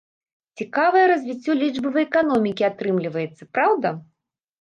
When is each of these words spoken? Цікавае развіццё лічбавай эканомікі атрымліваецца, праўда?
Цікавае 0.59 1.01
развіццё 1.11 1.55
лічбавай 1.59 2.05
эканомікі 2.09 2.63
атрымліваецца, 2.71 3.43
праўда? 3.59 3.93